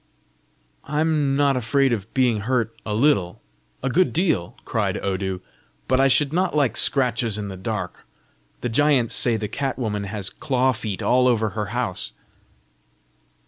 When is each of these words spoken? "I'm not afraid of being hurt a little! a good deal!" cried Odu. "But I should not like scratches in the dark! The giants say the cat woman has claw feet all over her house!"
"I'm 0.85 1.35
not 1.35 1.55
afraid 1.55 1.93
of 1.93 2.11
being 2.15 2.39
hurt 2.39 2.75
a 2.87 2.95
little! 2.95 3.39
a 3.83 3.89
good 3.91 4.13
deal!" 4.13 4.57
cried 4.65 4.97
Odu. 4.97 5.41
"But 5.87 5.99
I 5.99 6.07
should 6.07 6.33
not 6.33 6.55
like 6.55 6.75
scratches 6.75 7.37
in 7.37 7.49
the 7.49 7.55
dark! 7.55 8.07
The 8.61 8.69
giants 8.69 9.13
say 9.13 9.37
the 9.37 9.47
cat 9.47 9.77
woman 9.77 10.05
has 10.05 10.31
claw 10.31 10.71
feet 10.71 11.03
all 11.03 11.27
over 11.27 11.49
her 11.49 11.67
house!" 11.67 12.13